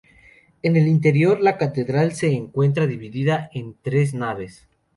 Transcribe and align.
En 0.63 0.77
el 0.77 0.87
interior, 0.87 1.39
la 1.41 1.59
catedral 1.59 2.13
se 2.13 2.31
encuentra 2.33 2.87
dividida 2.87 3.51
en 3.53 3.75
tres 3.83 4.15
naves. 4.15 4.67